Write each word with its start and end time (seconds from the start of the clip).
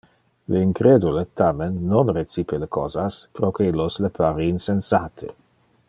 Le 0.53 0.61
incredule, 0.67 1.23
tamen, 1.41 1.75
non 1.91 2.09
recipe 2.17 2.59
le 2.63 2.69
cosas, 2.79 3.19
proque 3.41 3.69
illos 3.73 4.01
le 4.07 4.13
pare 4.19 4.49
insensate. 4.55 5.31